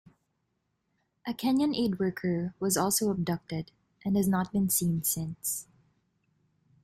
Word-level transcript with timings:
A 1.27 1.31
Kenyan 1.35 1.75
aide 1.75 1.99
worker 1.99 2.55
was 2.59 2.75
also 2.75 3.11
abducted, 3.11 3.69
and 4.03 4.17
has 4.17 4.27
not 4.27 4.51
been 4.51 4.67
seen 4.67 5.03
since. 5.03 5.67